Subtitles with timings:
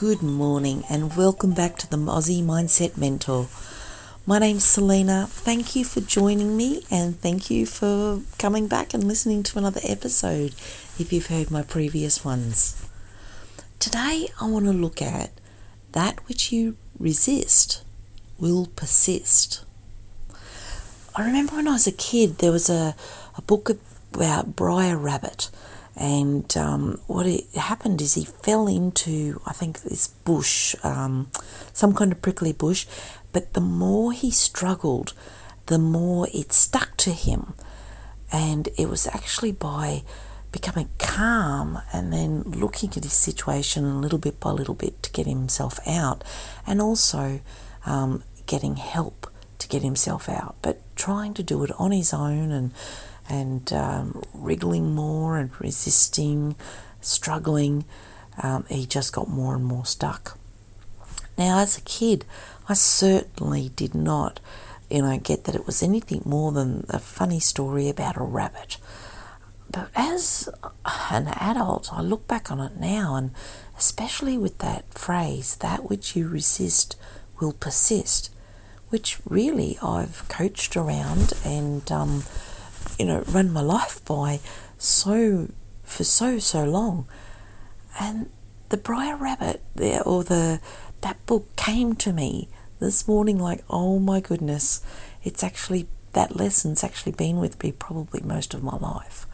[0.00, 3.48] Good morning and welcome back to the Aussie Mindset Mentor.
[4.24, 5.26] My name's Selena.
[5.28, 9.82] Thank you for joining me and thank you for coming back and listening to another
[9.84, 10.54] episode
[10.98, 12.82] if you've heard my previous ones.
[13.78, 15.32] Today I want to look at
[15.92, 17.82] that which you resist
[18.38, 19.62] will persist.
[21.14, 22.96] I remember when I was a kid there was a,
[23.36, 23.68] a book
[24.14, 25.50] about Briar Rabbit
[26.00, 31.30] and um, what it happened is he fell into I think this bush, um,
[31.74, 32.86] some kind of prickly bush.
[33.32, 35.12] But the more he struggled,
[35.66, 37.52] the more it stuck to him,
[38.32, 40.02] and it was actually by
[40.50, 45.12] becoming calm and then looking at his situation a little bit by little bit to
[45.12, 46.24] get himself out,
[46.66, 47.40] and also
[47.84, 52.50] um, getting help to get himself out, but trying to do it on his own
[52.50, 52.72] and
[53.30, 56.56] and um, wriggling more and resisting,
[57.00, 57.84] struggling,
[58.42, 60.36] um, he just got more and more stuck.
[61.38, 62.24] Now, as a kid,
[62.68, 64.40] I certainly did not,
[64.90, 68.76] you know, get that it was anything more than a funny story about a rabbit.
[69.70, 70.48] But as
[71.10, 73.30] an adult, I look back on it now, and
[73.78, 76.96] especially with that phrase, that which you resist
[77.40, 78.30] will persist,
[78.88, 82.24] which really I've coached around and um,
[83.00, 84.40] you know, run my life by
[84.76, 85.48] so
[85.84, 87.06] for so so long.
[87.98, 88.28] And
[88.68, 90.60] the Briar Rabbit there or the
[91.00, 92.48] that book came to me
[92.78, 94.82] this morning like, oh my goodness,
[95.24, 99.26] it's actually that lesson's actually been with me probably most of my life.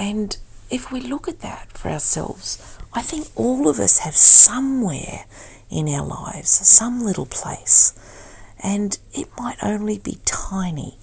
[0.00, 0.36] And
[0.68, 5.26] if we look at that for ourselves, I think all of us have somewhere
[5.70, 7.94] in our lives, some little place,
[8.60, 10.98] and it might only be tiny,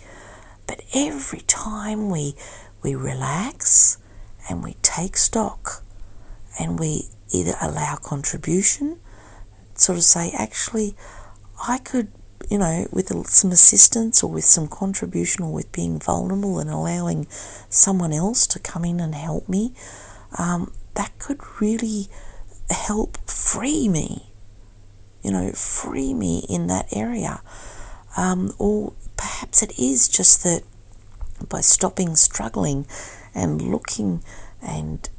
[0.67, 2.35] but every time we,
[2.83, 3.97] we relax
[4.49, 5.83] and we take stock
[6.59, 8.99] and we either allow contribution,
[9.75, 10.95] sort of say, actually,
[11.67, 12.09] I could,
[12.49, 17.27] you know, with some assistance or with some contribution or with being vulnerable and allowing
[17.69, 19.73] someone else to come in and help me,
[20.37, 22.07] um, that could really
[22.69, 24.29] help free me,
[25.23, 27.41] you know, free me in that area.
[28.15, 28.93] Um, or
[29.23, 30.63] perhaps it is just that
[31.47, 32.85] by stopping struggling
[33.33, 34.21] and looking
[34.61, 35.09] and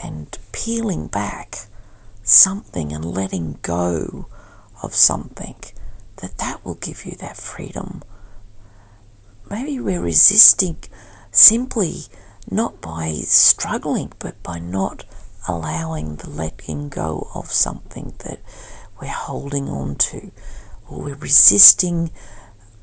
[0.00, 1.66] and peeling back
[2.22, 4.28] something and letting go
[4.80, 5.56] of something
[6.18, 8.00] that that will give you that freedom.
[9.50, 10.76] Maybe we're resisting
[11.32, 12.02] simply
[12.48, 15.04] not by struggling but by not
[15.48, 18.38] allowing the letting go of something that
[19.00, 20.30] we're holding on to
[20.88, 22.12] or we're resisting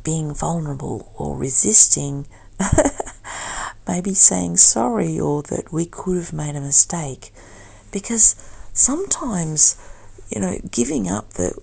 [0.06, 2.26] being vulnerable or resisting
[3.88, 7.32] maybe saying sorry or that we could have made a mistake.
[7.92, 8.36] Because
[8.74, 9.78] sometimes,
[10.30, 11.58] you know, giving up that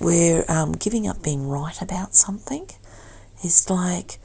[0.00, 2.68] we're um, giving up being right about something
[3.42, 4.18] is like,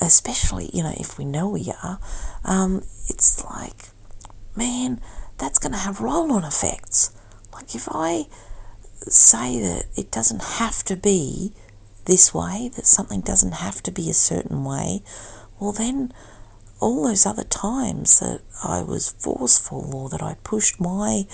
[0.00, 2.00] especially, you know, if we know we are,
[2.44, 2.78] um,
[3.08, 3.90] it's like,
[4.56, 5.00] man,
[5.38, 7.10] that's going to have roll on effects.
[7.52, 8.24] Like if I
[9.06, 11.52] say that it doesn't have to be
[12.10, 15.02] this way, that something doesn't have to be a certain way,
[15.58, 16.12] well, then
[16.80, 21.24] all those other times that I was forceful or that I pushed my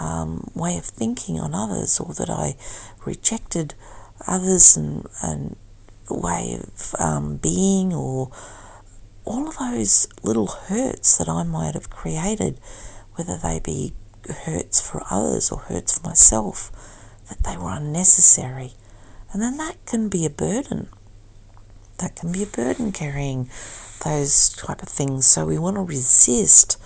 [0.00, 2.56] um, way of thinking on others or that I
[3.04, 3.74] rejected
[4.26, 5.56] others and, and
[6.08, 8.30] way of um, being or
[9.24, 12.58] all of those little hurts that I might have created,
[13.16, 13.92] whether they be
[14.44, 16.70] hurts for others or hurts for myself,
[17.28, 18.72] that they were unnecessary.
[19.32, 20.88] And then that can be a burden.
[21.98, 23.48] That can be a burden carrying
[24.04, 25.26] those type of things.
[25.26, 26.78] So we want to resist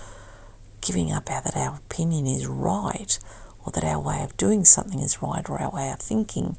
[0.80, 3.18] giving up that our opinion is right
[3.64, 6.56] or that our way of doing something is right or our way of thinking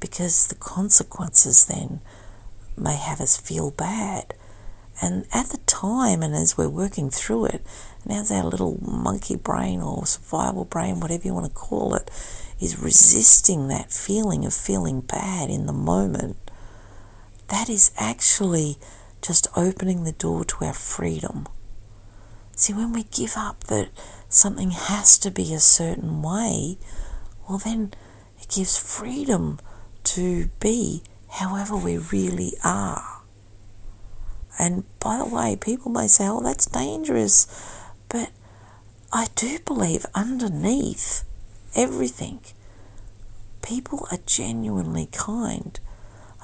[0.00, 2.00] because the consequences then
[2.76, 4.34] may have us feel bad.
[5.00, 7.62] And at the time, and as we're working through it,
[8.04, 12.10] and as our little monkey brain or survival brain, whatever you want to call it,
[12.60, 16.36] is resisting that feeling of feeling bad in the moment,
[17.48, 18.76] that is actually
[19.20, 21.46] just opening the door to our freedom.
[22.54, 23.88] See, when we give up that
[24.28, 26.78] something has to be a certain way,
[27.48, 27.92] well, then
[28.40, 29.58] it gives freedom
[30.04, 33.11] to be however we really are.
[34.58, 37.46] And by the way, people may say, oh, that's dangerous.
[38.08, 38.30] But
[39.12, 41.24] I do believe underneath
[41.74, 42.40] everything.
[43.62, 45.78] People are genuinely kind.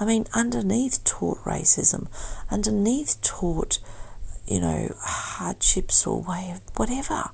[0.01, 2.09] I mean, underneath taught racism,
[2.51, 3.79] underneath taught,
[4.47, 7.31] you know, hardships or way of whatever.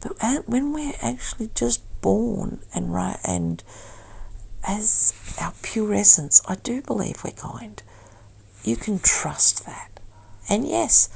[0.00, 3.62] But when we're actually just born and right and
[4.66, 7.82] as our pure essence, I do believe we're kind.
[8.68, 9.98] You can trust that.
[10.46, 11.08] And yes,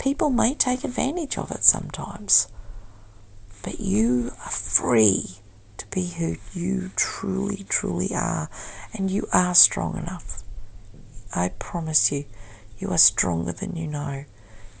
[0.00, 2.48] people may take advantage of it sometimes.
[3.62, 5.36] But you are free
[5.76, 8.50] to be who you truly, truly are.
[8.92, 10.42] And you are strong enough.
[11.32, 12.24] I promise you,
[12.80, 14.24] you are stronger than you know.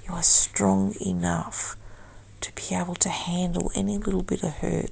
[0.04, 1.76] You are strong enough
[2.40, 4.90] to be able to handle any little bit of hurt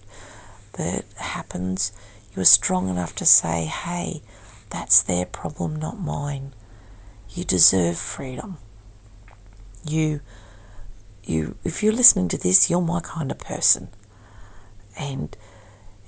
[0.74, 1.90] that happens.
[2.36, 4.22] You are strong enough to say, hey,
[4.70, 6.52] that's their problem, not mine.
[7.38, 8.56] You deserve freedom.
[9.86, 10.22] You
[11.22, 13.90] you if you're listening to this, you're my kind of person.
[14.98, 15.36] And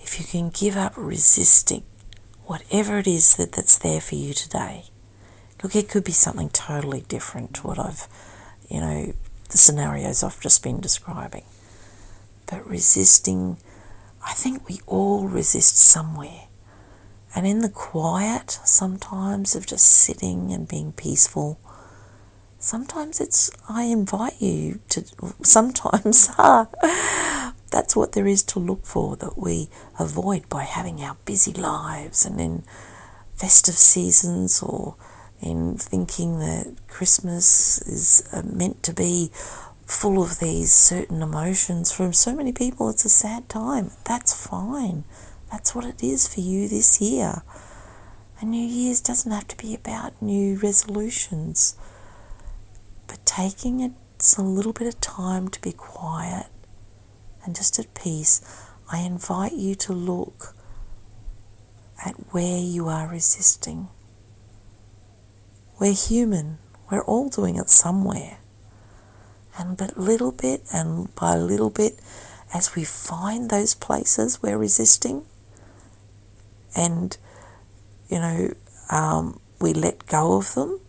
[0.01, 1.85] if you can give up resisting
[2.47, 4.87] whatever it is that, that's there for you today.
[5.63, 8.09] Look, it could be something totally different to what I've,
[8.69, 9.13] you know,
[9.51, 11.45] the scenarios I've just been describing.
[12.47, 13.59] But resisting,
[14.27, 16.49] I think we all resist somewhere.
[17.35, 21.59] And in the quiet, sometimes of just sitting and being peaceful,
[22.59, 25.05] sometimes it's, I invite you to,
[25.43, 26.29] sometimes,
[27.71, 29.69] that's what there is to look for that we
[29.99, 32.65] avoid by having our busy lives and in
[33.35, 34.97] festive seasons or
[35.41, 39.31] in thinking that Christmas is uh, meant to be
[39.87, 41.91] full of these certain emotions.
[41.91, 43.91] from so many people, it's a sad time.
[44.05, 45.05] That's fine.
[45.51, 47.43] That's what it is for you this year.
[48.41, 51.77] And New Year's doesn't have to be about new resolutions,
[53.07, 56.47] but taking a little bit of time to be quiet
[57.45, 58.41] and just at peace,
[58.93, 60.55] I invite you to look
[62.05, 63.89] at where you are resisting.
[65.79, 66.59] We're human,
[66.91, 68.39] we're all doing it somewhere.
[69.59, 71.99] And but little bit and by little bit,
[72.53, 75.25] as we find those places we're resisting,
[76.75, 77.17] and
[78.09, 78.55] you know,
[78.91, 80.81] um, we let go of them.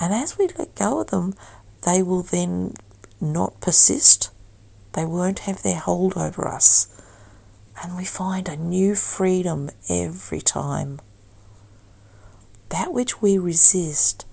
[0.00, 1.34] And as we let go of them,
[1.82, 2.74] they will then
[3.20, 4.30] not persist
[4.94, 6.88] they won't have their hold over us.
[7.82, 11.00] And we find a new freedom every time.
[12.68, 14.24] That which we resist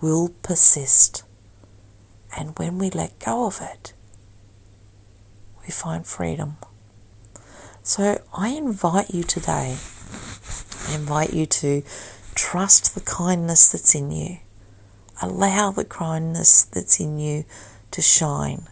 [0.00, 1.22] will persist.
[2.36, 3.92] And when we let go of it,
[5.62, 6.56] we find freedom.
[7.86, 9.76] So I invite you today,
[10.88, 11.84] I invite you to
[12.34, 14.38] trust the kindness that's in you.
[15.22, 17.44] Allow the kindness that's in you
[17.92, 18.66] to shine.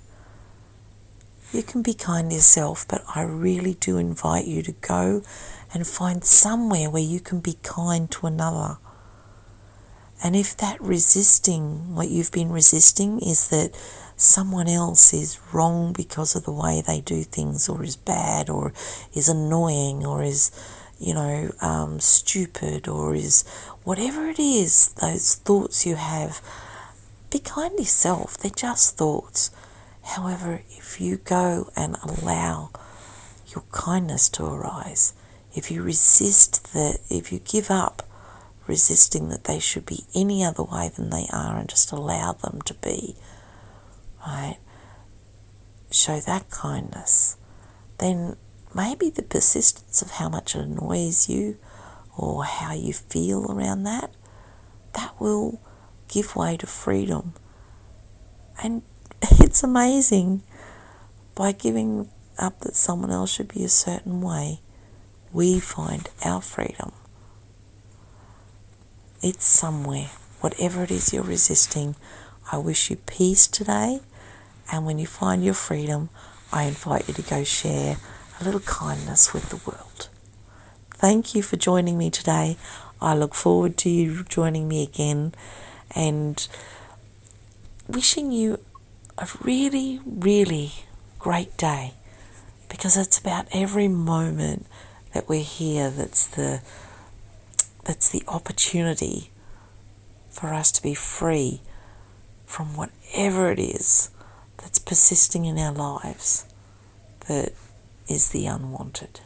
[1.53, 5.23] You can be kind to yourself, but I really do invite you to go
[5.73, 8.79] and find somewhere where you can be kind to another.
[10.25, 13.71] And if that resisting, what you've been resisting, is that
[14.17, 18.73] someone else is wrong because of the way they do things, or is bad, or
[19.15, 20.51] is annoying, or is,
[20.99, 23.45] you know, um, stupid, or is
[23.85, 26.41] whatever it is, those thoughts you have,
[27.31, 28.39] be kind to yourself.
[28.39, 29.51] They're just thoughts.
[30.03, 32.71] However, if you go and allow
[33.49, 35.15] your kindness to arise,
[35.55, 38.03] if you resist that, if you give up
[38.67, 42.61] resisting that they should be any other way than they are and just allow them
[42.65, 43.17] to be,
[44.27, 44.59] right?
[45.91, 47.37] Show that kindness,
[47.99, 48.37] then
[48.75, 51.57] maybe the persistence of how much it annoys you
[52.17, 54.11] or how you feel around that,
[54.95, 55.61] that will
[56.09, 57.35] give way to freedom.
[58.63, 58.83] And
[59.23, 60.43] it's amazing.
[61.35, 64.61] By giving up that someone else should be a certain way,
[65.33, 66.93] we find our freedom.
[69.21, 70.11] It's somewhere.
[70.41, 71.97] Whatever it is you're resisting,
[72.53, 74.01] I wish you peace today.
[74.71, 76.11] And when you find your freedom,
[76.53, 77.97] I invite you to go share
[78.41, 80.09] a little kindness with the world.
[80.91, 82.56] Thank you for joining me today.
[83.01, 85.35] I look forward to you joining me again
[85.94, 86.47] and
[87.89, 88.59] wishing you
[89.19, 90.73] a really, really
[91.19, 91.94] great day
[92.69, 94.67] because it's about every moment
[95.13, 96.61] that we're here that's the
[97.85, 99.31] that's the opportunity
[100.31, 101.61] for us to be free
[102.47, 104.11] from whatever it is
[104.65, 106.47] that's persisting in our lives
[107.29, 107.53] that
[108.09, 109.21] is the unwanted.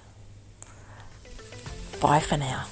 [2.00, 2.66] Bye for now.